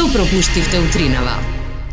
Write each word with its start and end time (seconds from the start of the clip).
Што 0.00 0.08
пропуштивте 0.16 0.78
утринава? 0.80 1.34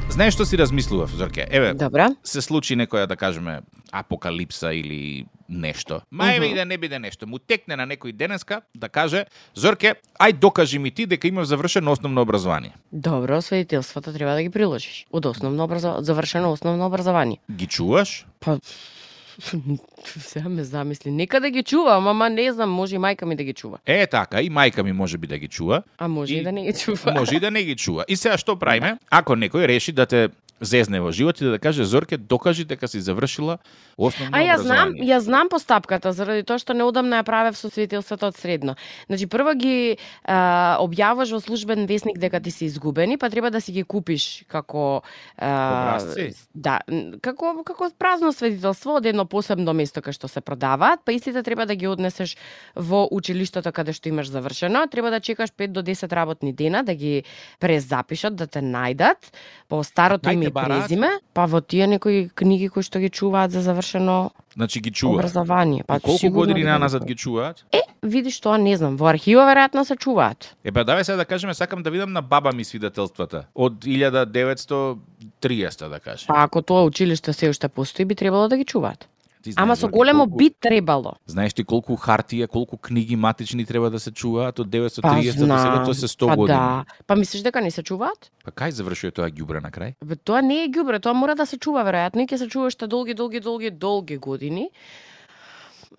Знаеш 0.08 0.32
што 0.32 0.46
си 0.48 0.56
размислував, 0.56 1.12
Зорке? 1.12 1.44
Еве, 1.52 1.74
Добра. 1.74 2.16
се 2.24 2.40
случи 2.42 2.78
некоја, 2.80 3.04
да 3.04 3.18
кажеме, 3.20 3.62
апокалипса 3.92 4.72
или 4.72 5.26
нешто. 5.50 6.00
Ма 6.12 6.32
еве 6.32 6.48
и 6.48 6.56
да 6.56 6.64
не 6.66 6.78
биде 6.78 7.00
нешто. 7.00 7.28
Му 7.28 7.36
текне 7.38 7.76
на 7.76 7.84
некој 7.84 8.16
денеска 8.16 8.62
да 8.76 8.88
каже, 8.88 9.26
Зорке, 9.56 10.00
ај 10.24 10.40
докажи 10.40 10.80
ми 10.80 10.92
ти 10.92 11.06
дека 11.06 11.28
имаш 11.28 11.48
завршено 11.48 11.92
основно 11.92 12.22
образование. 12.22 12.72
Добро, 12.92 13.42
свидетелствата 13.42 14.14
треба 14.14 14.40
да 14.40 14.44
ги 14.44 14.50
приложиш. 14.50 15.06
Од 15.12 15.26
основно 15.26 15.64
образов... 15.64 16.00
завршено 16.00 16.52
основно 16.52 16.86
образование. 16.86 17.40
Ги 17.52 17.68
чуваш? 17.68 18.26
Па 18.40 18.60
сега 20.20 20.50
ме 20.50 20.64
замисли. 20.64 21.12
Нека 21.12 21.40
да 21.40 21.50
ги 21.50 21.64
чувам, 21.64 22.08
ама 22.08 22.30
не 22.30 22.54
знам, 22.54 22.70
може 22.72 22.96
и 22.96 23.00
мајка 23.00 23.26
ми 23.26 23.36
да 23.36 23.44
ги 23.44 23.54
чува. 23.54 23.78
Е, 23.86 24.08
така, 24.08 24.42
и 24.42 24.50
мајка 24.50 24.84
ми 24.84 24.94
може 24.94 25.18
би 25.18 25.28
да 25.28 25.38
ги 25.38 25.48
чува. 25.48 25.84
А 25.98 26.08
може 26.08 26.34
и, 26.34 26.38
И- 26.38 26.44
да 26.44 26.52
не 26.52 26.64
ги 26.64 26.74
чува. 26.74 27.14
Може 27.14 27.36
и 27.36 27.40
да 27.40 27.52
не 27.52 27.64
ги 27.64 27.76
чува. 27.76 28.06
И 28.08 28.16
сега 28.16 28.38
што 28.38 28.56
правиме? 28.56 28.98
Ако 29.10 29.34
некој 29.34 29.68
реши 29.68 29.92
да 29.92 30.06
те 30.06 30.30
зезне 30.62 31.02
во 31.02 31.12
живот 31.12 31.42
и 31.42 31.46
да 31.46 31.60
каже 31.60 31.86
Зорке, 31.86 32.18
докажи 32.18 32.66
дека 32.66 32.88
си 32.88 33.00
завршила 33.00 33.60
основно 33.98 34.38
А 34.38 34.42
ја 34.42 34.58
знам, 34.58 34.94
ја 34.98 35.20
знам 35.20 35.50
постапката 35.50 36.14
заради 36.14 36.44
тоа 36.44 36.58
што 36.58 36.74
неодамна 36.74 37.22
ја 37.22 37.26
правев 37.26 37.58
со 37.58 37.70
свидетелството 37.70 38.28
од 38.28 38.38
средно. 38.38 38.76
Значи 39.08 39.28
прво 39.28 39.54
ги 39.54 39.98
а, 40.24 40.78
објаваш 40.82 41.34
во 41.34 41.40
службен 41.40 41.86
весник 41.86 42.18
дека 42.18 42.40
ти 42.40 42.52
се 42.52 42.66
изгубени, 42.66 43.18
па 43.18 43.30
треба 43.30 43.52
да 43.52 43.62
си 43.62 43.72
ги 43.72 43.84
купиш 43.84 44.46
како 44.48 45.04
а, 45.38 46.02
Образци? 46.02 46.34
Да, 46.54 46.82
како 47.22 47.64
како 47.64 47.92
празно 47.98 48.34
свидетелство 48.34 48.98
од 48.98 49.06
едно 49.06 49.26
посебно 49.26 49.74
место 49.74 50.02
кај 50.02 50.18
што 50.18 50.28
се 50.28 50.42
продаваат, 50.42 51.06
па 51.06 51.14
истите 51.14 51.44
треба 51.44 51.66
да 51.66 51.76
ги 51.76 51.88
однесеш 51.88 52.38
во 52.76 53.08
училиштето 53.12 53.72
каде 53.72 53.94
што 53.94 54.10
имаш 54.10 54.30
завршено, 54.34 54.88
треба 54.88 55.12
да 55.12 55.20
чекаш 55.20 55.54
5 55.54 55.68
до 55.68 55.82
10 55.84 56.12
работни 56.14 56.54
дена 56.54 56.84
да 56.84 56.96
ги 56.96 57.24
презапишат, 57.60 58.36
да 58.36 58.48
те 58.48 58.62
најдат 58.62 59.32
по 59.68 59.84
старото 59.84 60.30
Нај 60.30 60.47
име 60.48 60.50
и 60.50 60.54
презиме, 60.54 61.10
па 61.34 61.46
во 61.46 61.62
тие 61.62 61.88
некои 61.88 62.30
книги 62.36 62.70
кои 62.70 62.84
што 62.84 63.00
ги 63.00 63.10
чуваат 63.10 63.52
за 63.52 63.62
завршено 63.62 64.32
Значи 64.54 64.80
ги 64.80 64.92
чува. 64.92 65.14
образование. 65.16 65.84
Па 65.88 66.00
колку 66.00 66.30
години 66.30 66.64
дека 66.64 66.80
назад 66.80 67.06
ги 67.06 67.16
чуваат? 67.16 67.66
Е, 67.72 67.82
видиш 68.04 68.40
тоа 68.40 68.58
не 68.58 68.78
знам, 68.78 68.98
во 68.98 69.08
архива 69.08 69.42
веројатно 69.46 69.84
се 69.84 69.96
чуваат. 69.96 70.56
Е, 70.64 70.72
па 70.72 70.80
давај 70.86 71.04
сега 71.04 71.18
да 71.18 71.26
кажеме, 71.26 71.54
сакам 71.54 71.84
да 71.84 71.92
видам 71.92 72.14
на 72.14 72.22
баба 72.22 72.52
ми 72.54 72.64
свидетелствата. 72.64 73.46
Од 73.56 73.74
1930, 73.86 75.90
да 75.90 76.00
кажем. 76.00 76.28
Па 76.28 76.44
ако 76.44 76.62
тоа 76.62 76.84
училиште 76.86 77.34
се 77.34 77.50
уште 77.50 77.68
постои, 77.68 78.06
би 78.06 78.16
требало 78.16 78.48
да 78.48 78.58
ги 78.58 78.66
чуваат. 78.66 79.08
Ти 79.48 79.54
Ама 79.58 79.76
знаеш, 79.76 79.80
со 79.80 79.82
Зорке, 79.82 79.98
големо 79.98 80.24
колку- 80.24 80.38
би 80.38 80.50
требало. 80.50 81.14
Знаеш 81.26 81.54
ти 81.54 81.64
колку 81.64 81.96
хартија, 81.96 82.48
колку 82.48 82.78
книги 82.78 83.16
матични 83.16 83.66
треба 83.66 83.90
да 83.90 84.00
се 84.00 84.12
чуваат 84.12 84.60
од 84.60 84.72
Па 84.72 84.78
930 84.78 85.40
до 85.40 85.58
сега, 85.58 85.84
тоа 85.86 85.94
се 85.94 86.08
100 86.08 86.28
па 86.28 86.36
години. 86.36 86.58
Да. 86.58 86.86
Па 87.08 87.16
мислиш 87.16 87.42
дека 87.42 87.62
не 87.62 87.72
се 87.72 87.84
чуваат? 87.84 88.32
Па 88.46 88.52
кај 88.52 88.70
завршува 88.70 89.12
тоа 89.12 89.30
ѓубре 89.30 89.64
на 89.64 89.72
крај? 89.72 89.96
Бе, 90.06 90.16
тоа 90.16 90.42
не 90.42 90.64
е 90.64 90.68
ѓубре, 90.70 91.00
тоа 91.00 91.14
мора 91.14 91.36
да 91.36 91.46
се 91.46 91.58
чува 91.58 91.84
веројатно 91.84 92.24
и 92.24 92.28
ќе 92.28 92.38
се 92.38 92.48
чува 92.48 92.68
уште 92.68 92.88
долги, 92.88 93.14
долги, 93.14 93.40
долги, 93.40 93.72
долги 93.72 94.18
години. 94.18 94.70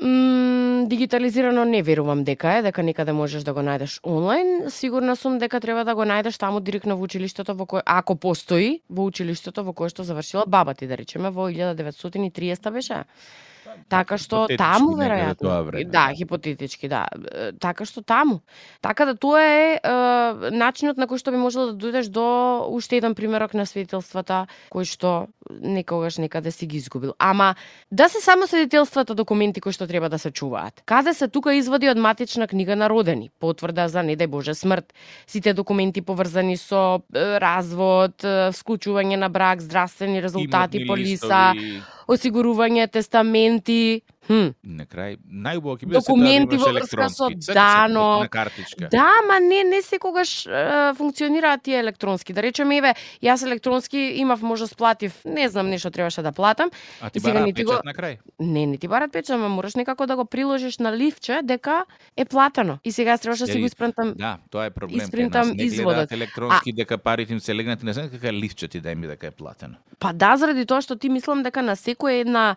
М, 0.02 0.86
дигитализирано 0.88 1.64
не 1.64 1.82
верувам 1.82 2.24
дека 2.24 2.52
е, 2.58 2.62
дека 2.62 2.82
некаде 2.82 3.12
можеш 3.12 3.42
да 3.42 3.52
го 3.52 3.64
најдеш 3.66 3.98
онлайн. 4.06 4.70
Сигурна 4.70 5.16
сум 5.16 5.38
дека 5.42 5.58
треба 5.60 5.82
да 5.84 5.94
го 5.98 6.06
најдеш 6.06 6.38
таму 6.38 6.60
директно 6.60 6.94
во 6.96 7.02
училиштето 7.02 7.54
во 7.58 7.66
кое 7.66 7.82
ако 7.84 8.14
постои 8.14 8.78
во 8.88 9.08
училиштето 9.10 9.64
во 9.66 9.74
кое 9.74 9.90
што 9.90 10.06
завршила 10.06 10.46
баба 10.46 10.74
ти, 10.74 10.86
да 10.86 10.94
речеме 10.96 11.30
во 11.30 11.50
1930 11.50 12.70
беше. 12.70 13.04
Така 13.88 14.18
што 14.18 14.46
таму 14.58 14.96
веројатно. 14.96 15.84
да, 15.84 15.90
да. 15.90 16.14
хипотетички, 16.14 16.88
да. 16.88 17.06
Така 17.60 17.84
што 17.84 18.02
таму. 18.02 18.40
Така 18.80 19.06
да 19.06 19.14
тоа 19.14 19.40
е, 19.40 19.80
е 19.80 20.50
начинот 20.50 20.96
на 20.96 21.06
кој 21.08 21.18
што 21.18 21.32
би 21.32 21.40
можело 21.40 21.72
да 21.72 21.78
дојдеш 21.78 22.08
до 22.08 22.66
уште 22.68 22.98
еден 22.98 23.14
примерок 23.14 23.54
на 23.54 23.66
свидетелствата 23.66 24.46
кој 24.70 24.84
што 24.84 25.28
некогаш 25.48 26.18
некаде 26.18 26.50
си 26.50 26.66
ги 26.66 26.76
изгубил. 26.76 27.14
Ама 27.18 27.54
да 27.90 28.08
се 28.08 28.20
само 28.20 28.46
свидетелствата 28.46 29.14
документи 29.14 29.60
кои 29.60 29.72
што 29.72 29.86
треба 29.86 30.08
да 30.08 30.18
се 30.18 30.30
чуваат. 30.30 30.82
Каде 30.84 31.14
се 31.14 31.28
тука 31.28 31.54
изводи 31.54 31.88
од 31.88 31.98
матична 31.98 32.46
книга 32.48 32.76
на 32.76 32.88
родени, 32.88 33.30
потврда 33.40 33.88
за 33.88 34.02
не 34.02 34.16
дај 34.16 34.26
Боже 34.26 34.54
смрт, 34.54 34.92
сите 35.26 35.54
документи 35.54 36.02
поврзани 36.02 36.56
со 36.56 37.00
развод, 37.14 38.24
е, 38.24 38.52
склучување 38.52 39.16
на 39.16 39.28
брак, 39.28 39.60
здравствени 39.60 40.22
резултати, 40.22 40.86
полиса, 40.86 41.54
листови. 41.54 41.97
Осигурување, 42.08 42.88
тестаменти, 42.92 44.02
хм, 44.28 44.48
На 44.62 44.84
крај, 44.84 45.16
најубаво 45.26 45.74
ќе 45.74 45.84
биде 45.84 45.94
Документи 45.96 46.52
се 46.52 46.58
тоа 46.58 46.66
во 46.66 46.72
да 46.72 46.80
врска 46.80 47.08
со. 47.08 47.28
На 48.20 48.28
картичка. 48.28 48.88
Да, 48.88 49.10
ма 49.26 49.40
не 49.40 49.64
не 49.64 49.82
секогаш 49.82 50.46
е, 50.46 50.50
функционираат 50.94 51.62
тие 51.62 51.78
електронски. 51.78 52.32
Да 52.32 52.42
речеме 52.42 52.76
еве, 52.76 52.94
јас 53.22 53.42
електронски 53.42 53.98
имав 54.16 54.42
може 54.42 54.66
сплатив, 54.66 55.16
не 55.24 55.48
знам 55.48 55.68
нешто 55.68 55.90
требаше 55.90 56.22
да 56.22 56.32
платам. 56.32 56.70
А 57.00 57.10
ти 57.10 57.20
сега 57.20 57.32
бара 57.32 57.46
не 57.46 57.52
ти 57.52 57.64
печат 57.64 57.76
го- 57.76 57.82
на 57.84 57.94
крај. 57.94 58.16
Не, 58.38 58.66
не 58.66 58.76
ти 58.76 58.88
барат 58.88 59.12
печат, 59.12 59.30
ама 59.30 59.48
мораш 59.48 59.74
некако 59.74 60.06
да 60.06 60.16
го 60.16 60.24
приложиш 60.24 60.78
на 60.78 60.92
ливче 60.92 61.40
дека 61.42 61.84
е 62.16 62.24
платено. 62.24 62.78
И 62.84 62.92
сега 62.92 63.18
требаше 63.18 63.46
да 63.46 63.52
си 63.52 63.58
го 63.58 63.66
испринтам. 63.66 64.14
Да, 64.16 64.38
тоа 64.50 64.66
е 64.66 64.70
проблем. 64.70 64.98
Кај 64.98 65.02
Испринтам 65.02 65.48
не 65.48 65.62
изводот. 65.64 66.12
електронски 66.12 66.72
дека 66.72 66.98
парите 66.98 67.32
им 67.32 67.40
се 67.40 67.54
легнати, 67.54 67.84
не 67.84 67.92
знам 67.92 68.10
кака 68.10 68.32
лифче 68.32 68.68
ти 68.68 68.80
да 68.80 68.90
им 68.90 69.00
дека 69.00 69.26
е 69.26 69.30
платено. 69.30 69.74
Па 69.98 70.12
да, 70.12 70.36
заради 70.36 70.66
тоа 70.66 70.80
што 70.80 70.96
ти 70.96 71.08
мислам 71.08 71.42
дека 71.42 71.62
на 71.62 71.74
секоја 71.74 72.20
една 72.20 72.56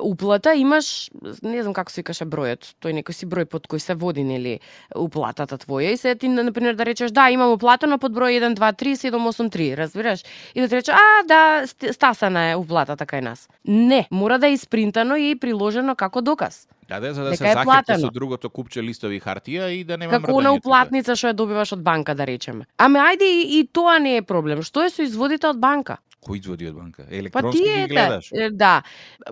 уплата 0.00 0.54
имаш, 0.54 1.07
не 1.42 1.62
знам 1.62 1.74
како 1.74 1.90
се 1.90 2.02
викаше 2.02 2.24
бројот, 2.24 2.74
тој 2.80 2.92
некој 2.98 3.12
си 3.12 3.26
број 3.26 3.44
под 3.44 3.66
кој 3.66 3.78
се 3.78 3.94
води 3.94 4.24
нели 4.24 4.60
уплатата 4.94 5.58
твоја 5.58 5.92
и 5.92 5.96
се 5.96 6.14
ти 6.14 6.28
на 6.28 6.52
пример 6.52 6.74
да 6.74 6.84
речеш 6.84 7.10
да 7.10 7.30
имам 7.30 7.52
уплатено 7.52 7.98
под 7.98 8.12
број 8.12 8.38
1 8.38 8.54
2 8.54 8.72
3 8.74 8.94
7 8.94 9.18
8 9.18 9.50
3, 9.50 9.76
разбираш? 9.76 10.22
И 10.54 10.60
да 10.60 10.68
ти 10.68 10.76
рече 10.76 10.92
а 10.92 11.22
да 11.24 11.40
ст- 11.64 11.92
стасана 11.92 12.50
е 12.50 12.56
уплатата 12.56 13.06
кај 13.06 13.20
нас. 13.20 13.48
Не, 13.64 14.08
мора 14.10 14.38
да 14.38 14.46
е 14.46 14.52
испринтано 14.52 15.16
и 15.16 15.36
приложено 15.36 15.94
како 15.94 16.20
доказ. 16.20 16.68
Да, 16.88 17.00
да, 17.00 17.14
за 17.14 17.22
да 17.22 17.30
Дека 17.30 17.36
се 17.38 17.52
закрепи 17.54 18.00
со 18.00 18.10
другото 18.10 18.50
купче 18.50 18.82
листови 18.82 19.20
хартија 19.20 19.68
и 19.68 19.84
да 19.84 19.96
нема 19.96 20.12
Како 20.12 20.32
мрдање 20.32 20.44
тука. 20.44 20.56
уплатница 20.58 21.16
што 21.16 21.28
ја 21.28 21.32
добиваш 21.34 21.72
од 21.72 21.82
банка 21.82 22.14
да 22.14 22.24
речеме. 22.24 22.64
Аме 22.78 22.98
ајде 22.98 23.24
и, 23.24 23.60
и 23.60 23.66
тоа 23.66 23.98
не 23.98 24.16
е 24.16 24.22
проблем. 24.22 24.62
Што 24.62 24.82
е 24.82 24.90
со 24.90 25.02
изводите 25.02 25.46
од 25.46 25.60
банка? 25.60 25.98
Кој 26.18 26.40
изводи 26.40 26.66
од 26.66 26.74
банка? 26.74 27.04
Па 27.06 27.14
Електронски 27.14 27.62
тие 27.62 27.86
ги 27.86 27.94
гледаш. 27.94 28.30
е, 28.34 28.50
да, 28.50 28.82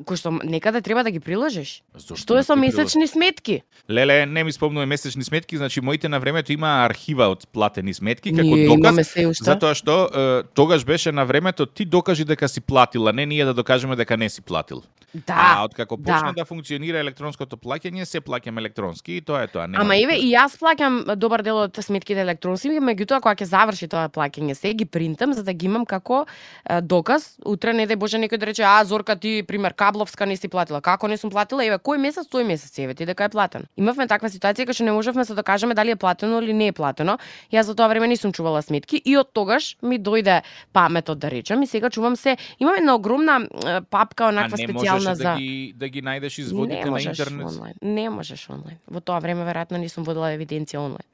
кој 0.06 0.16
што 0.20 0.30
некаде 0.46 0.80
треба 0.80 1.02
да 1.02 1.10
ги 1.10 1.18
приложиш. 1.18 1.82
Зошто 1.94 2.16
Што 2.16 2.38
е 2.38 2.44
со 2.46 2.54
месечни 2.56 3.08
сметки? 3.10 3.62
Леле, 3.90 4.26
не 4.26 4.44
ми 4.44 4.52
спомнува 4.52 4.86
месечни 4.86 5.24
сметки, 5.24 5.56
значи 5.56 5.80
моите 5.80 6.08
на 6.08 6.20
времето 6.22 6.52
има 6.52 6.86
архива 6.86 7.26
од 7.26 7.48
платени 7.50 7.94
сметки 7.94 8.30
како 8.30 8.54
Ние 8.54 8.70
доказ. 8.70 9.14
Затоа 9.42 9.74
што 9.74 9.96
е, 10.06 10.42
тогаш 10.54 10.84
беше 10.86 11.12
на 11.12 11.26
времето 11.26 11.66
ти 11.66 11.84
докажи 11.84 12.24
дека 12.24 12.48
си 12.48 12.60
платила, 12.60 13.12
не 13.12 13.26
ние 13.26 13.44
да 13.44 13.54
докажеме 13.54 13.96
дека 13.96 14.16
не 14.16 14.30
си 14.30 14.42
платил. 14.42 14.82
Да. 15.14 15.34
а 15.56 15.64
откако 15.64 15.96
почна 15.96 16.32
да. 16.32 16.42
да. 16.42 16.44
функционира 16.44 16.98
електронското 16.98 17.56
плаќање, 17.56 18.04
се 18.04 18.20
плаќаме 18.20 18.60
електронски 18.60 19.16
и 19.16 19.22
тоа 19.24 19.44
е 19.46 19.48
тоа. 19.48 19.66
Нема 19.66 19.84
Ама 19.84 19.94
да 19.94 20.02
еве 20.02 20.16
и 20.20 20.28
јас 20.34 20.58
плаќам 20.60 21.14
добар 21.16 21.42
дел 21.46 21.62
од 21.62 21.78
сметките 21.80 22.20
електронски, 22.20 22.74
меѓутоа 22.84 23.22
кога 23.24 23.32
ќе 23.38 23.48
заврши 23.48 23.88
тоа 23.88 24.10
плаќање 24.12 24.54
се 24.58 24.74
ги 24.74 24.84
принтам 24.84 25.32
за 25.32 25.44
да 25.46 25.54
ги 25.54 25.70
имам 25.70 25.86
како 25.86 26.26
е, 26.26 26.75
доказ. 26.82 27.36
Утре 27.44 27.72
не 27.72 27.86
дај 27.86 27.96
Боже 27.96 28.18
некој 28.18 28.38
да 28.38 28.46
рече 28.46 28.62
а 28.66 28.84
Зорка 28.84 29.16
ти 29.16 29.42
пример 29.42 29.74
Кабловска 29.74 30.26
не 30.26 30.36
си 30.36 30.48
платила. 30.48 30.80
Како 30.80 31.08
не 31.08 31.16
сум 31.16 31.30
платила? 31.30 31.64
Еве 31.64 31.78
кој 31.78 31.98
месец 31.98 32.28
тој 32.28 32.44
месец 32.46 32.78
еве 32.78 32.94
ти 32.94 33.06
дека 33.06 33.24
е 33.24 33.28
платено. 33.28 33.64
Имавме 33.76 34.06
таква 34.06 34.28
ситуација 34.28 34.66
кај 34.66 34.72
што 34.72 34.84
не 34.84 34.92
можевме 34.92 35.24
се 35.24 35.34
докажеме 35.34 35.74
дали 35.74 35.90
е 35.90 35.96
платено 35.96 36.40
или 36.42 36.52
не 36.52 36.68
е 36.68 36.72
платено. 36.72 37.18
Јас 37.52 37.70
за 37.70 37.74
тоа 37.74 37.88
време 37.88 38.08
не 38.08 38.16
сум 38.16 38.32
чувала 38.32 38.62
сметки 38.62 39.00
и 39.04 39.16
од 39.16 39.32
тогаш 39.32 39.76
ми 39.82 39.98
дојде 39.98 40.42
паметот 40.72 41.18
да 41.18 41.30
речам 41.30 41.62
и 41.62 41.66
сега 41.66 41.90
чувам 41.90 42.16
се. 42.16 42.36
Имам 42.58 42.74
една 42.78 42.94
огромна 42.94 43.48
папка 43.90 44.28
онаква 44.28 44.56
специјална 44.56 44.92
можеше 44.92 45.14
за 45.14 45.24
да 45.24 45.36
ги 45.36 45.72
да 45.76 45.88
ги 45.88 46.02
најдеш 46.02 46.40
изводите 46.40 46.90
на 46.90 47.00
интернет. 47.00 47.46
онлайн. 47.46 47.74
Не 47.82 48.10
можеш 48.10 48.50
онлайн. 48.50 48.78
Во 48.90 49.00
тоа 49.00 49.20
време 49.20 49.44
веројатно 49.44 49.78
не 49.78 49.88
сум 49.88 50.04
водила 50.04 50.32
евиденција 50.34 50.78
онлайн. 50.78 51.06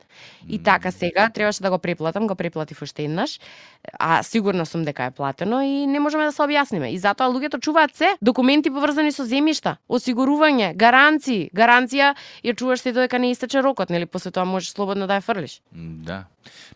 И 0.49 0.63
така 0.63 0.91
сега 0.91 1.31
требаше 1.31 1.63
да 1.63 1.71
го 1.71 1.79
преплатам, 1.79 2.27
го 2.27 2.35
преплатив 2.35 2.83
уште 2.83 3.05
еднаш, 3.05 3.41
а 3.99 4.23
сигурна 4.23 4.67
сум 4.67 4.85
дека 4.85 5.05
е 5.05 5.11
платено 5.11 5.52
и 5.61 5.87
не 5.87 6.01
можеме 6.01 6.25
да 6.25 6.33
се 6.33 6.43
објасниме. 6.43 6.93
И 6.93 6.99
затоа 6.99 7.29
луѓето 7.29 7.61
чуваат 7.61 7.95
се, 7.95 8.15
документи 8.23 8.71
поврзани 8.71 9.13
со 9.13 9.25
земјишта, 9.25 9.77
осигурување, 9.89 10.75
гаранции. 10.77 11.51
Гаранција 11.55 12.15
ја 12.45 12.55
чуваш 12.57 12.81
се 12.81 12.93
додека 12.93 13.19
не 13.19 13.31
истече 13.31 13.63
рокот, 13.63 13.91
нели 13.91 14.07
после 14.07 14.31
тоа 14.31 14.45
можеш 14.45 14.73
слободно 14.73 15.07
да 15.07 15.21
ја 15.21 15.23
фрлиш. 15.23 15.61
Да. 15.73 16.25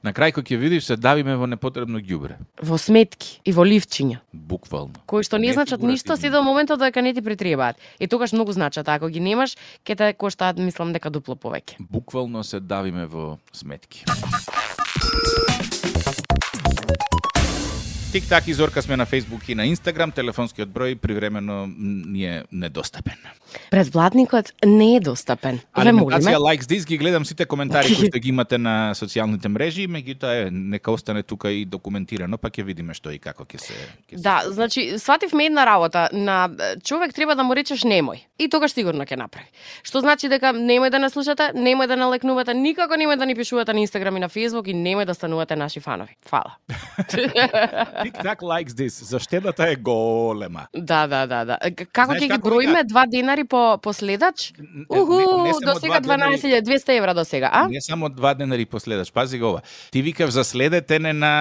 На 0.02 0.12
крај 0.12 0.32
кога 0.32 0.46
ќе 0.46 0.58
видиш 0.58 0.84
се 0.84 0.96
давиме 0.96 1.34
во 1.36 1.46
непотребно 1.46 1.98
ѓубре. 1.98 2.36
Во 2.62 2.78
сметки 2.78 3.40
и 3.44 3.52
во 3.52 3.64
ливчиња, 3.64 4.20
Буквално. 4.32 4.94
кои 5.06 5.22
што 5.22 5.38
не 5.38 5.46
Не 5.46 5.52
значат 5.52 5.82
ништо 5.82 6.16
се 6.16 6.30
до 6.30 6.42
моментот 6.42 6.78
дека 6.78 7.02
не 7.02 7.14
ти 7.14 7.22
претребаат. 7.22 7.76
И 8.00 8.06
тогаш 8.08 8.32
многу 8.32 8.52
значат, 8.52 8.88
ако 8.88 9.08
ги 9.08 9.20
немаш, 9.20 9.56
ќе 9.86 9.96
те 9.96 10.12
коштаат 10.12 10.58
мислам 10.58 10.92
дека 10.92 11.10
дупло 11.10 11.34
повеќе. 11.34 11.76
Буквално 11.80 12.44
се 12.44 12.60
давиме 12.60 13.06
во 13.06 13.38
сметки. 13.52 14.04
Тик-так 18.16 18.48
и 18.48 18.52
Зорка 18.52 18.82
сме 18.82 18.96
на 18.96 19.06
Facebook 19.06 19.48
и 19.48 19.54
на 19.54 19.66
Instagram. 19.68 20.14
Телефонскиот 20.14 20.70
број 20.72 20.94
привремено 20.96 21.66
ни 21.68 22.24
е 22.24 22.44
недостапен. 22.52 23.20
Предплатникот 23.70 24.52
не 24.64 24.96
е 24.96 25.00
достапен. 25.00 25.60
Ве 25.76 25.92
молиме. 25.92 26.16
Алиментација 26.16 26.40
Likes 26.40 26.64
This 26.64 26.86
ги 26.86 26.96
гледам 26.96 27.26
сите 27.28 27.44
коментари 27.44 27.92
кои 27.92 28.08
што 28.08 28.18
ги 28.18 28.32
имате 28.32 28.56
на 28.58 28.94
социјалните 28.96 29.52
мрежи, 29.52 29.84
меѓутоа 29.84 30.46
е 30.46 30.50
нека 30.50 30.90
остане 30.96 31.22
тука 31.22 31.52
и 31.52 31.66
документирано, 31.68 32.38
па 32.40 32.48
ќе 32.48 32.64
видиме 32.64 32.96
што 32.96 33.12
и 33.12 33.18
како 33.18 33.44
ќе 33.44 33.60
се 33.60 33.76
ќе 34.08 34.16
се 34.16 34.22
Да, 34.22 34.40
значи, 34.46 34.98
свативме 34.98 35.46
една 35.52 35.66
работа. 35.66 36.08
На 36.12 36.48
човек 36.84 37.12
треба 37.12 37.36
да 37.36 37.44
му 37.44 37.52
речеш 37.52 37.84
немој. 37.84 38.24
И 38.38 38.48
тогаш 38.48 38.72
сигурно 38.72 39.04
ќе 39.04 39.20
направи. 39.20 39.52
Што 39.84 40.00
значи 40.00 40.32
дека 40.32 40.54
немој 40.56 40.88
да 40.90 40.98
не 40.98 41.12
слушате, 41.12 41.52
немој 41.52 41.86
да 41.86 42.00
не 42.00 42.08
лекнувате, 42.16 42.56
никако 42.56 42.96
немој 42.96 43.20
да 43.20 43.26
ни 43.26 43.36
пишувате 43.36 43.76
на 43.76 43.84
Инстаграм 43.84 44.16
и 44.16 44.24
на 44.24 44.32
Фейсбук 44.32 44.68
и 44.68 44.74
немој 44.74 45.04
да 45.04 45.12
станувате 45.12 45.56
наши 45.56 45.80
фанови. 45.80 46.16
Фала. 46.24 46.56
Тик-так 48.06 48.40
Likes 48.40 48.68
This. 48.70 49.04
Заштедата 49.04 49.64
е 49.64 49.76
голема. 49.76 50.66
да, 50.74 51.06
да, 51.06 51.26
да, 51.26 51.44
да. 51.44 51.58
Како 51.86 52.06
Знаеш 52.06 52.22
ќе 52.22 52.32
ги 52.32 52.38
броиме 52.40 52.84
два 52.84 53.06
денари 53.06 53.44
по 53.44 53.78
последач? 53.78 54.52
Не- 54.58 55.00
Уху, 55.00 55.12
не- 55.12 55.42
не 55.42 55.52
само 55.54 55.74
до 55.74 55.80
сега 55.80 56.00
два 56.00 56.16
денари- 56.16 56.38
12.200 56.38 56.88
евра 56.90 57.14
до 57.14 57.24
сега, 57.24 57.50
а? 57.52 57.68
Не 57.68 57.80
само 57.80 58.08
два 58.08 58.34
денари 58.34 58.64
последаш, 58.66 59.12
пази 59.12 59.38
го 59.38 59.46
ова. 59.46 59.60
Ти 59.90 60.02
викав 60.02 60.30
заследете 60.30 60.98
не 60.98 61.12
на 61.12 61.34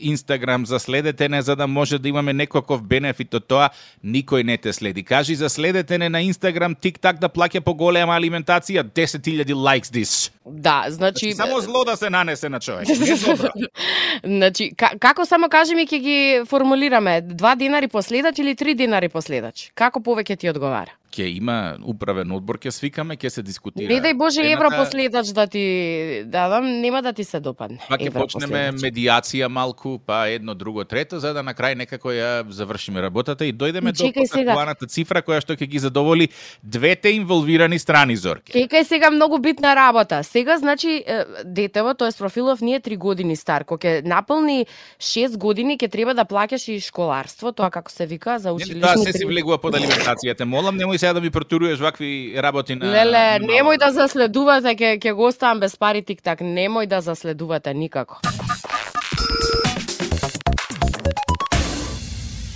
Инстаграм, 0.00 0.66
заследете 0.66 1.28
не 1.28 1.42
за 1.42 1.56
да 1.56 1.66
може 1.66 1.98
да 1.98 2.08
имаме 2.08 2.32
некаков 2.32 2.82
бенефит 2.82 3.34
од 3.34 3.46
тоа, 3.46 3.70
никој 4.04 4.42
не 4.42 4.56
те 4.56 4.72
следи. 4.72 5.02
Кажи 5.02 5.34
заследете 5.34 5.98
не 5.98 6.08
на 6.08 6.22
Инстаграм, 6.22 6.74
тик-так 6.74 7.18
да 7.18 7.28
плаќа 7.28 7.60
по 7.60 7.74
голема 7.74 8.12
алиментација, 8.12 8.82
10.000 8.84 9.54
likes 9.54 9.88
this. 9.88 10.32
Да, 10.46 10.84
значи... 10.88 11.32
Значи, 11.32 11.50
само 11.50 11.60
зло 11.60 11.84
да 11.84 11.96
се 11.96 12.10
нанесе 12.10 12.48
на 12.48 12.60
човек. 12.60 12.86
Значи, 14.24 14.72
ка, 14.76 14.90
како 15.00 15.26
само 15.26 15.48
кажи 15.48 15.74
ми 15.74 15.86
ќе 15.86 15.98
ги 16.02 16.16
формулираме? 16.50 17.20
Два 17.20 17.54
денари 17.54 17.88
последач 17.88 18.38
или 18.38 18.54
три 18.54 18.74
денари 18.74 19.08
последач? 19.08 19.70
Како 19.74 20.00
повеќе 20.00 20.38
ти 20.38 20.50
одговара? 20.50 20.90
Ќе 21.12 21.26
има 21.36 21.76
управен 21.84 22.30
одбор, 22.32 22.56
ќе 22.56 22.70
свикаме, 22.72 23.18
ќе 23.20 23.28
се 23.28 23.42
дискутира. 23.44 23.84
Не 23.92 24.00
дај 24.00 24.14
Боже 24.16 24.40
евро 24.48 24.70
последач 24.72 25.28
да 25.36 25.44
ти 25.46 26.24
дадам, 26.24 26.64
нема 26.80 27.02
да 27.04 27.12
ти 27.12 27.24
се 27.24 27.36
допадне. 27.40 27.76
Па 27.84 27.98
ќе 28.00 28.08
почнеме 28.14 28.72
медиација 28.80 29.50
малку, 29.52 29.98
па 30.00 30.22
едно, 30.32 30.54
друго, 30.56 30.84
трето, 30.88 31.20
за 31.20 31.34
да 31.36 31.42
на 31.44 31.52
крај 31.52 31.76
некако 31.82 32.14
ја 32.16 32.48
завршиме 32.48 33.02
работата 33.04 33.44
и 33.44 33.52
дојдеме 33.52 33.92
до 33.92 34.08
потакуваната 34.08 34.88
цифра 34.88 35.20
која 35.20 35.42
што 35.44 35.52
ќе 35.52 35.68
ги 35.68 35.82
задоволи 35.84 36.30
двете 36.62 37.12
инволвирани 37.12 37.76
страни 37.78 38.16
зорки. 38.16 38.56
Чекај 38.56 38.88
сега 38.88 39.12
многу 39.12 39.36
битна 39.36 39.76
работа. 39.76 40.22
Сега, 40.24 40.56
значи, 40.58 41.04
детево, 41.44 41.92
тоест 41.94 42.18
профилов 42.18 42.64
ние 42.64 42.80
3 42.80 42.96
години 42.96 43.36
стар. 43.36 43.68
Кога 43.68 44.00
ќе 44.00 44.06
наполни 44.08 44.64
6 44.96 45.36
години, 45.36 45.76
ќе 45.76 45.92
треба 45.92 46.16
да 46.16 46.24
плаќаш 46.24 46.70
и 46.72 46.80
школарство, 46.80 47.52
тоа 47.52 47.68
како 47.68 47.92
се 47.92 48.06
вика, 48.06 48.38
за 48.38 48.56
училишни... 48.56 48.80
Тоа 48.80 48.96
се 48.96 49.12
си 49.12 49.28
влегува 49.28 49.60
под 49.60 49.76
алиментацијата. 49.76 50.48
Молам, 50.48 50.80
немој 50.80 51.01
сега 51.02 51.12
да 51.12 51.20
ми 51.20 51.30
протуруеш 51.30 51.78
вакви 51.78 52.34
работи 52.36 52.74
на... 52.74 52.86
Леле, 52.86 53.38
на- 53.38 53.46
немој 53.46 53.78
да 53.78 53.88
заследувате, 53.90 54.70
ќе 54.78 55.00
ќе 55.02 55.14
го 55.18 55.26
оставам 55.26 55.58
без 55.58 55.74
пари 55.74 55.98
тик-так. 55.98 56.44
Немој 56.46 56.86
да 56.86 57.00
заследувате 57.02 57.74
никако. 57.74 58.20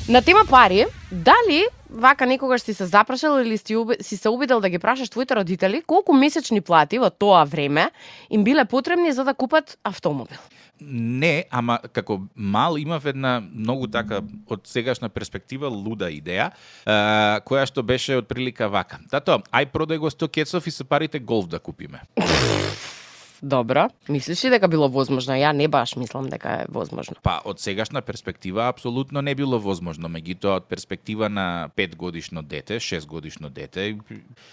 На 0.08 0.22
тема 0.22 0.44
пари, 0.50 0.86
дали 1.10 1.66
вака 1.90 2.26
некогаш 2.26 2.60
си 2.62 2.74
се 2.74 2.86
запрашал 2.86 3.42
или 3.42 3.58
си, 3.58 3.74
уби- 3.76 4.02
си 4.02 4.16
се 4.16 4.28
убедил 4.28 4.60
да 4.60 4.68
ги 4.68 4.78
прашаш 4.78 5.10
твоите 5.10 5.34
родители 5.36 5.82
колку 5.82 6.12
месечни 6.12 6.60
плати 6.60 6.98
во 7.02 7.10
тоа 7.10 7.44
време 7.44 7.90
им 8.30 8.44
биле 8.44 8.64
потребни 8.64 9.12
за 9.12 9.24
да 9.24 9.34
купат 9.34 9.78
автомобил? 9.84 10.38
Не, 10.80 11.44
ама 11.50 11.78
како 11.92 12.18
мал 12.34 12.76
имав 12.78 13.06
една 13.06 13.38
многу 13.40 13.88
така 13.88 14.20
од 14.50 14.66
сегашна 14.68 15.08
перспектива 15.08 15.70
луда 15.72 16.10
идеја, 16.12 16.50
а, 16.84 17.40
која 17.46 17.64
што 17.68 17.82
беше 17.82 18.18
од 18.20 18.28
прилика 18.28 18.68
вака. 18.68 19.00
Тато, 19.10 19.40
ај 19.50 19.70
продај 19.72 20.02
го 20.02 20.12
100 20.12 20.28
кецов 20.28 20.66
и 20.66 20.74
со 20.74 20.84
парите 20.84 21.18
голф 21.18 21.48
да 21.48 21.58
купиме. 21.58 22.04
Добро. 23.42 23.88
Мислиш 24.08 24.44
ли 24.44 24.50
дека 24.50 24.68
било 24.68 24.88
возможно? 24.88 25.34
Ја 25.36 25.52
не 25.52 25.68
баш 25.68 25.96
мислам 25.96 26.28
дека 26.32 26.62
е 26.62 26.66
возможно. 26.68 27.16
Па, 27.22 27.40
од 27.44 27.60
сегашна 27.60 28.02
перспектива, 28.02 28.68
апсолутно 28.68 29.22
не 29.22 29.34
било 29.34 29.58
возможно. 29.60 30.08
Меѓутоа, 30.08 30.62
од 30.62 30.68
перспектива 30.68 31.28
на 31.28 31.68
5 31.76 31.96
годишно 31.96 32.42
дете, 32.42 32.80
6 32.80 33.06
годишно 33.06 33.50
дете, 33.50 33.98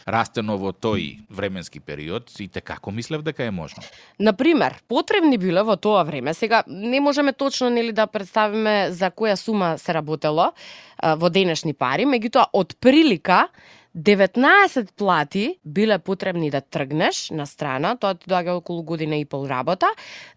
растено 0.06 0.58
во 0.58 0.74
тој 0.74 1.26
временски 1.30 1.80
период, 1.80 2.32
и 2.40 2.50
како 2.50 2.92
мислев 2.92 3.24
дека 3.24 3.44
е 3.44 3.52
можно. 3.52 3.84
Например, 4.20 4.76
потребни 4.88 5.38
биле 5.38 5.64
во 5.64 5.76
тоа 5.76 6.04
време, 6.04 6.34
сега 6.34 6.64
не 6.68 7.00
можеме 7.00 7.34
точно 7.34 7.70
нели 7.70 7.92
да 7.92 8.08
представиме 8.08 8.92
за 8.92 9.12
која 9.12 9.36
сума 9.36 9.78
се 9.78 9.94
работело 9.94 10.52
а, 10.98 11.16
во 11.16 11.30
денешни 11.30 11.74
пари, 11.74 12.06
меѓутоа 12.06 12.52
од 12.54 12.76
прилика 12.80 13.48
19 13.98 14.94
плати 14.98 15.60
биле 15.66 16.00
потребни 16.00 16.50
да 16.50 16.62
тргнеш 16.62 17.30
на 17.30 17.46
страна, 17.46 17.96
тоа 17.96 18.16
ти 18.16 18.26
доаѓа 18.30 18.58
околу 18.58 18.84
година 18.84 19.16
и 19.16 19.26
пол 19.26 19.46
работа, 19.48 19.86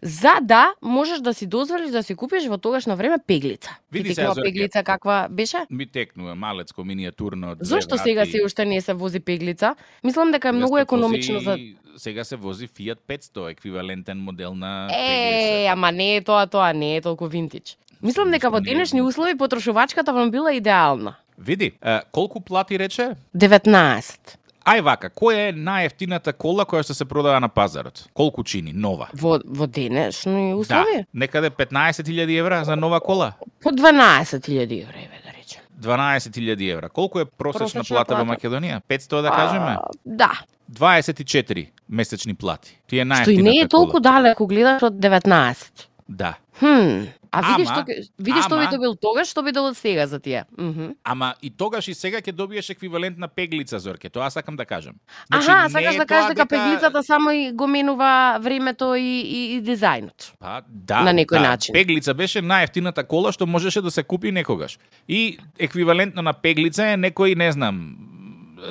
за 0.01 0.33
да 0.41 0.73
можеш 0.81 1.19
да 1.19 1.33
си 1.33 1.47
дозволиш 1.47 1.89
да 1.91 2.03
си 2.03 2.15
купиш 2.15 2.45
во 2.47 2.57
тогашно 2.57 2.95
време 2.95 3.17
пеглица. 3.27 3.77
Види 3.91 4.13
Зорке. 4.13 4.41
пеглица 4.43 4.83
каква 4.83 5.27
беше? 5.29 5.57
Ми 5.69 5.87
текнува 5.91 6.35
малецко, 6.35 6.83
миниатурно. 6.83 7.55
Зошто 7.59 7.97
сега 7.97 8.25
се 8.25 8.45
уште 8.45 8.65
не 8.65 8.81
се 8.81 8.93
вози 8.93 9.19
пеглица? 9.19 9.75
Мислам 10.03 10.31
дека 10.31 10.49
е 10.49 10.51
многу 10.51 10.75
се 10.77 10.81
економично 10.81 11.39
за 11.39 11.57
Сега 11.97 12.23
се 12.23 12.35
вози 12.35 12.67
Fiat 12.67 12.97
500, 13.07 13.51
еквивалентен 13.51 14.17
модел 14.17 14.53
на 14.55 14.89
Е, 14.93 15.67
ама 15.71 15.91
не 15.91 16.15
е 16.15 16.23
тоа, 16.23 16.47
тоа 16.47 16.73
не 16.73 16.95
е 16.95 17.01
толку 17.01 17.27
винтич. 17.27 17.77
Мислам 18.03 18.31
дека 18.31 18.49
во 18.49 18.61
денешни 18.61 19.01
услови 19.01 19.37
потрошувачката 19.37 20.13
вам 20.13 20.31
била 20.31 20.53
идеална. 20.53 21.15
Види, 21.37 21.71
колку 22.11 22.41
плати 22.41 22.79
рече? 22.79 23.15
19. 23.35 24.37
Ај 24.67 24.81
вака, 24.83 25.07
која 25.09 25.47
е 25.47 25.51
најефтината 25.55 26.33
кола 26.35 26.65
која 26.67 26.83
што 26.83 26.93
се 26.97 27.05
продава 27.07 27.39
на 27.39 27.47
пазарот? 27.47 28.01
Колку 28.13 28.43
чини 28.43 28.73
нова? 28.73 29.07
Во, 29.15 29.37
во 29.45 29.67
денешни 29.67 30.51
услови? 30.53 30.97
Да, 30.97 31.05
некаде 31.13 31.49
15.000 31.49 32.39
евра 32.39 32.63
за 32.65 32.75
нова 32.75 32.99
кола. 32.99 33.33
По 33.61 33.69
12.000 33.71 34.81
евра, 34.83 34.97
еве 34.97 35.21
да 35.23 35.31
речем. 35.31 35.61
12.000 35.79 36.73
евра. 36.73 36.89
Колку 36.89 37.19
е 37.19 37.25
просечна 37.25 37.79
Просечна 37.79 37.95
плата 37.95 38.15
во 38.15 38.25
плата? 38.25 38.31
Македонија? 38.33 38.81
500 38.89 39.21
да 39.21 39.31
кажеме? 39.31 39.77
А, 39.79 39.87
да. 40.05 40.31
24 40.71 41.67
месечни 41.89 42.33
плати. 42.33 42.77
Тие 42.87 43.01
е 43.01 43.05
Што 43.05 43.31
и 43.31 43.37
не 43.37 43.49
е 43.61 43.63
најефтината 43.63 43.69
толку 43.69 43.91
кола. 43.91 44.01
далеко 44.01 44.47
гледаш 44.47 44.83
од 44.83 44.93
19. 44.99 45.87
Да. 46.09 46.37
Хм. 46.59 47.07
А 47.31 47.41
видиш 47.41 47.69
Ама- 47.69 47.83
што 47.83 47.85
видиш 48.17 48.45
што 48.45 48.57
би 48.57 48.67
добил 48.71 48.95
тогаш, 48.95 49.27
што 49.27 49.43
би 49.43 49.51
добил 49.51 49.75
сега 49.75 50.07
за 50.07 50.19
тие. 50.19 50.45
Мгм. 50.57 50.95
Ама 51.03 51.35
и 51.41 51.49
тогаш 51.49 51.87
и 51.87 51.93
сега 51.93 52.17
ќе 52.17 52.31
добиеш 52.31 52.69
еквивалент 52.69 53.17
на 53.17 53.27
пеглица, 53.27 53.79
Зорке. 53.79 54.09
Тоа 54.09 54.29
сакам 54.29 54.55
да 54.55 54.65
кажам. 54.65 54.95
Аха, 55.29 55.63
не 55.63 55.69
сакаш 55.69 55.95
да 55.95 56.05
кажеш 56.05 56.27
дека 56.27 56.45
пеглицата 56.45 57.03
само 57.03 57.31
и 57.31 57.51
го 57.51 57.67
менува 57.67 58.39
времето 58.41 58.95
и, 58.95 59.21
и, 59.21 59.55
и 59.55 59.61
дизајнот. 59.61 60.33
Па, 60.39 60.61
да, 60.67 61.03
На 61.03 61.13
некој 61.13 61.41
да. 61.41 61.49
начин. 61.49 61.73
Пеглица 61.73 62.13
беше 62.13 62.41
најефтината 62.41 63.03
кола 63.03 63.31
што 63.31 63.45
можеше 63.45 63.81
да 63.81 63.91
се 63.91 64.03
купи 64.03 64.31
некогаш. 64.31 64.79
И 65.07 65.37
еквивалентно 65.59 66.21
на 66.21 66.33
пеглица 66.33 66.83
е 66.93 66.97
некој, 66.97 67.35
не 67.35 67.51
знам, 67.51 67.97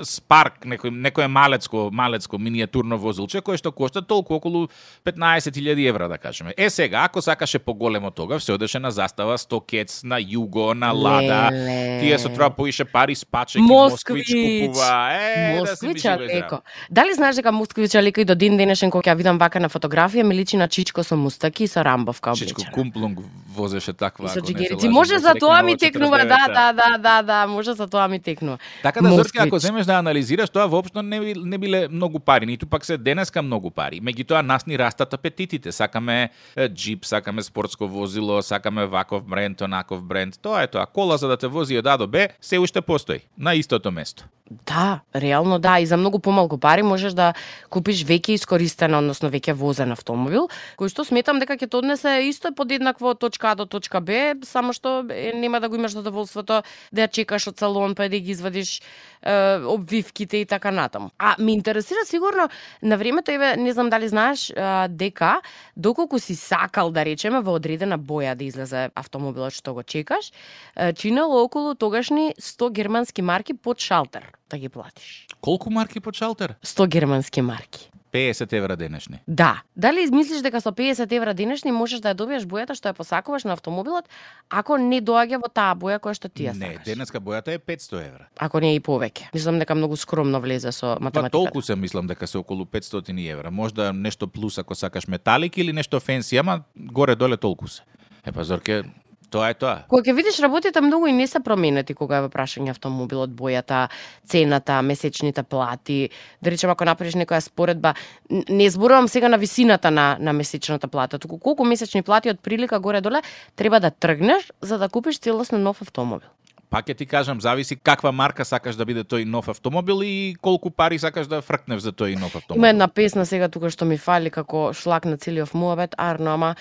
Спарк, 0.02 0.64
некој, 0.66 0.90
некој 0.90 1.28
малецко, 1.30 1.88
малецко 1.92 2.38
миниатурно 2.38 2.98
возилче 2.98 3.40
кое 3.40 3.58
што 3.60 3.72
кошта 3.72 4.02
толку 4.02 4.34
околу 4.34 4.66
15.000 5.06 5.88
евра, 5.88 6.08
да 6.08 6.18
кажеме. 6.18 6.54
Е 6.56 6.70
сега, 6.70 7.04
ако 7.04 7.22
сакаше 7.22 7.58
поголемо 7.58 8.10
тога, 8.10 8.40
се 8.40 8.52
одеше 8.52 8.78
на 8.78 8.90
застава 8.90 9.38
100 9.38 9.60
кец, 9.66 10.02
на 10.04 10.20
Југо, 10.20 10.74
на 10.74 10.92
Лада. 10.92 11.50
Леле. 11.52 12.00
Тие 12.00 12.18
со 12.18 12.28
тоа 12.28 12.50
поише 12.50 12.84
пари 12.84 13.14
спачек 13.14 13.62
Москвич. 13.62 14.28
Москвич 14.28 14.72
купува. 14.72 15.12
Е, 15.12 15.60
да 15.60 15.76
се 15.76 15.86
ми 15.86 15.92
Москвича 15.92 16.18
живе 16.18 16.34
леко. 16.34 16.60
Дали 16.90 17.14
знаеш 17.14 17.36
дека 17.36 17.52
Москвича 17.52 18.02
леко 18.02 18.20
и 18.20 18.24
до 18.24 18.34
ден 18.34 18.56
денешен 18.56 18.90
кога 18.90 19.10
ќе 19.10 19.14
ја 19.14 19.16
видам 19.16 19.38
вака 19.38 19.60
на 19.60 19.68
фотографија 19.68 20.22
ми 20.22 20.34
личи 20.34 20.56
на 20.56 20.68
Чичко 20.68 21.04
со 21.04 21.16
мустаки 21.16 21.64
и 21.64 21.68
со 21.68 21.84
Рамбовка 21.84 22.34
Чичко 22.34 22.60
облечена. 22.60 22.72
Кумплунг 22.72 23.20
возеше 23.56 23.92
таква. 23.92 24.28
Со 24.28 24.38
ако 24.38 24.40
не 24.40 24.46
джигерици. 24.46 24.74
лажам, 24.74 24.92
Може 24.92 25.14
во 25.14 25.20
за 25.20 25.34
тоа 25.34 25.62
ми 25.62 25.76
текнува, 25.76 26.18
да, 26.18 26.24
49-та. 26.24 26.72
да, 26.72 26.72
да, 26.72 26.98
да, 26.98 27.22
да, 27.22 27.46
може 27.46 27.72
за 27.72 27.86
тоа 27.86 28.08
ми 28.08 28.20
текнува. 28.20 28.58
Така 28.82 29.00
да, 29.00 29.10
Зорке, 29.10 29.38
ако 29.38 29.58
земеш 29.58 29.86
да 29.86 29.94
анализираш, 29.94 30.50
тоа 30.50 30.66
воопшто 30.66 31.02
не, 31.02 31.20
би- 31.20 31.34
не 31.36 31.58
биле 31.58 31.88
многу 31.88 32.18
пари, 32.18 32.46
ниту 32.46 32.66
пак 32.66 32.84
се 32.84 32.96
денеска 32.98 33.42
многу 33.42 33.70
пари. 33.70 34.00
Меѓутоа, 34.00 34.40
нас 34.40 34.66
ни 34.66 34.78
растат 34.78 35.14
апетитите. 35.14 35.72
Сакаме 35.72 36.30
джип, 36.68 37.04
сакаме 37.04 37.42
спортско 37.42 37.88
возило, 37.88 38.42
сакаме 38.42 38.86
ваков 38.86 39.24
бренд, 39.24 39.60
онаков 39.60 40.02
бренд. 40.02 40.38
Тоа 40.42 40.62
е 40.62 40.66
тоа. 40.66 40.86
Кола 40.86 41.16
за 41.16 41.28
да 41.28 41.36
те 41.36 41.46
вози 41.46 41.78
од 41.78 41.86
А 41.86 41.96
до 41.96 42.06
Б, 42.06 42.28
се 42.40 42.58
уште 42.58 42.80
постои. 42.80 43.20
На 43.38 43.54
истото 43.54 43.90
место. 43.90 44.24
Да, 44.50 45.00
реално 45.14 45.58
да, 45.58 45.80
и 45.80 45.86
за 45.86 45.96
многу 45.96 46.18
помалку 46.18 46.58
пари 46.58 46.82
можеш 46.82 47.16
да 47.18 47.32
купиш 47.66 48.04
веќе 48.06 48.36
искористен, 48.38 48.94
односно 48.94 49.26
веќе 49.26 49.56
возен 49.58 49.90
автомобил, 49.90 50.46
кој 50.78 50.92
што 50.92 51.02
сметам 51.02 51.40
дека 51.42 51.56
ќе 51.58 51.66
те 51.66 51.74
однесе 51.74 52.12
исто 52.28 52.52
подеднакво 52.54 53.10
од 53.10 53.18
точка 53.18 53.50
А 53.50 53.54
до 53.58 53.66
точка 53.66 53.98
Б, 54.00 54.38
само 54.46 54.70
што 54.72 55.02
е, 55.10 55.32
нема 55.34 55.58
да 55.60 55.68
го 55.68 55.74
имаш 55.74 55.98
задоволството 55.98 56.62
да 56.92 57.02
ја 57.02 57.10
чекаш 57.10 57.48
од 57.50 57.58
салон, 57.58 57.96
па 57.98 58.06
да 58.08 58.18
ги 58.22 58.30
извадиш 58.30 58.78
е, 58.78 59.58
обвивките 59.66 60.36
и 60.36 60.46
така 60.46 60.70
натаму. 60.70 61.10
А 61.18 61.34
ми 61.38 61.52
интересира 61.52 62.06
сигурно 62.06 62.48
на 62.82 62.98
времето 62.98 63.32
еве 63.32 63.56
не 63.56 63.72
знам 63.72 63.90
дали 63.90 64.08
знаеш 64.08 64.50
е, 64.50 64.86
дека 64.88 65.40
доколку 65.76 66.18
си 66.18 66.36
сакал 66.36 66.90
да 66.90 67.04
речеме 67.04 67.42
во 67.42 67.58
одредена 67.58 67.98
боја 67.98 68.38
да 68.38 68.44
излезе 68.44 68.90
автомобилот 68.94 69.58
што 69.58 69.74
го 69.74 69.82
чекаш, 69.82 70.30
е, 70.76 70.92
чинело 70.92 71.42
околу 71.42 71.74
тогашни 71.74 72.34
100 72.38 72.70
германски 72.70 73.22
марки 73.22 73.54
под 73.54 73.82
шалтер 73.82 74.35
да 74.50 74.58
ги 74.58 74.68
платиш. 74.68 75.26
Колку 75.40 75.70
марки 75.70 76.00
по 76.00 76.12
шалтер? 76.12 76.54
100 76.64 76.86
германски 76.88 77.40
марки. 77.42 77.90
50 78.12 78.52
евра 78.52 78.76
денешни. 78.76 79.18
Да. 79.28 79.62
Дали 79.76 80.06
мислиш 80.10 80.40
дека 80.40 80.60
со 80.60 80.72
50 80.72 81.12
евра 81.12 81.34
денешни 81.34 81.72
можеш 81.72 82.00
да 82.00 82.08
ја 82.10 82.14
добиеш 82.14 82.42
бојата 82.44 82.72
што 82.72 82.88
ја 82.88 82.92
посакуваш 82.94 83.44
на 83.44 83.52
автомобилот, 83.52 84.04
ако 84.48 84.78
не 84.78 85.02
доаѓа 85.02 85.36
во 85.36 85.48
таа 85.48 85.74
боја 85.74 85.98
која 85.98 86.14
што 86.14 86.28
ти 86.28 86.44
ја 86.44 86.54
Не, 86.54 86.66
сакаш? 86.72 86.84
денеска 86.84 87.20
бојата 87.20 87.48
е 87.48 87.58
500 87.58 88.06
евра. 88.08 88.26
Ако 88.38 88.60
не 88.60 88.70
е 88.70 88.74
и 88.74 88.80
повеќе. 88.80 89.28
Мислам 89.34 89.58
дека 89.58 89.74
многу 89.74 89.96
скромно 89.96 90.40
влезе 90.40 90.72
со 90.72 90.94
Па 90.94 91.00
математиката. 91.00 91.30
толку 91.32 91.62
се 91.62 91.76
мислам 91.76 92.06
дека 92.06 92.26
се 92.26 92.38
околу 92.38 92.64
500 92.64 93.28
евра. 93.28 93.50
Можда 93.50 93.92
нешто 93.92 94.28
плюс 94.28 94.58
ако 94.58 94.74
сакаш 94.74 95.06
металик 95.08 95.56
или 95.58 95.72
нешто 95.72 96.00
фенси, 96.00 96.36
ама 96.36 96.62
горе-доле 96.76 97.36
толку 97.36 97.68
се. 97.68 97.82
Е 98.24 98.32
па 98.32 98.44
Зорке, 98.44 98.82
тоа 99.30 99.50
е 99.50 99.54
тоа. 99.54 99.84
Кога 99.88 100.02
ќе 100.02 100.14
видиш 100.16 100.38
работите 100.44 100.80
многу 100.80 101.06
и 101.06 101.12
не 101.12 101.26
се 101.26 101.40
променети 101.40 101.94
кога 101.94 102.20
е 102.20 102.26
во 102.26 102.30
прашање 102.32 102.70
автомобилот, 102.74 103.30
бојата, 103.30 103.88
цената, 104.26 104.82
месечните 104.82 105.42
плати. 105.42 106.10
Да 106.42 106.50
речем 106.50 106.70
ако 106.70 106.84
направиш 106.84 107.14
некоја 107.14 107.40
споредба, 107.40 107.94
не 108.30 108.70
зборувам 108.70 109.08
сега 109.08 109.28
на 109.28 109.38
висината 109.38 109.90
на 109.90 110.16
на 110.20 110.32
месечната 110.32 110.88
плата, 110.88 111.18
туку 111.18 111.38
колку 111.38 111.64
месечни 111.64 112.02
плати 112.02 112.30
од 112.30 112.40
прилика 112.40 112.80
горе 112.80 113.00
доле 113.00 113.22
треба 113.56 113.80
да 113.80 113.90
тргнеш 113.90 114.52
за 114.60 114.78
да 114.78 114.88
купиш 114.88 115.18
целосно 115.18 115.58
нов 115.58 115.82
автомобил. 115.82 116.28
Па 116.70 116.80
ќе 116.82 116.96
ти 116.98 117.06
кажам, 117.06 117.40
зависи 117.40 117.76
каква 117.78 118.10
марка 118.12 118.44
сакаш 118.44 118.74
да 118.74 118.84
биде 118.84 119.04
тој 119.06 119.24
нов 119.24 119.48
автомобил 119.48 120.02
и 120.02 120.34
колку 120.42 120.70
пари 120.70 120.98
сакаш 120.98 121.28
да 121.30 121.38
фркнеш 121.38 121.84
за 121.84 121.92
тој 121.94 122.18
нов 122.18 122.34
автомобил. 122.34 122.58
Има 122.58 122.68
една 122.74 122.88
песна 122.88 123.26
сега 123.26 123.48
тука 123.48 123.70
што 123.70 123.86
ми 123.86 123.96
фали 123.96 124.30
како 124.34 124.72
шлак 124.74 125.06
на 125.06 125.16
целиот 125.16 125.54
муабет, 125.54 125.94
арно, 125.96 126.34
ама 126.34 126.56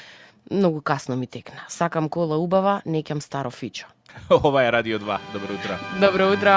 многу 0.52 0.82
касно 0.82 1.16
ми 1.16 1.28
текна. 1.28 1.66
Сакам 1.68 2.10
кола 2.10 2.38
убава, 2.38 2.82
неќам 2.86 3.22
старо 3.22 3.52
фичо. 3.52 3.88
Ова 4.30 4.64
е 4.64 4.72
Радио 4.72 5.00
2. 5.00 5.18
Добро 5.34 5.54
утро. 5.54 5.78
Добро 6.00 6.32
утро. 6.34 6.54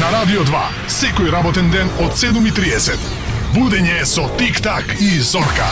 На 0.00 0.10
Радио 0.12 0.42
2, 0.44 0.64
секој 0.88 1.30
работен 1.32 1.70
ден 1.70 1.88
од 2.04 2.12
7.30. 2.12 3.00
Будење 3.54 4.04
со 4.04 4.26
Тик-так 4.36 4.98
и 5.00 5.16
Зорка. 5.20 5.68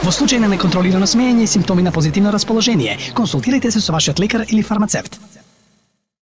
Во 0.00 0.08
случај 0.08 0.40
на 0.40 0.48
неконтролирано 0.48 1.04
смеење 1.04 1.44
и 1.44 1.50
симптоми 1.50 1.82
на 1.84 1.92
позитивно 1.92 2.32
расположение, 2.32 2.96
консултирайте 3.14 3.70
се 3.70 3.80
со 3.80 3.92
вашиот 3.92 4.18
лекар 4.18 4.46
или 4.48 4.62
фармацевт. 4.62 5.20